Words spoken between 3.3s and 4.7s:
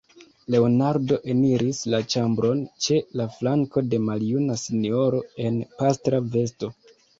flanko de maljuna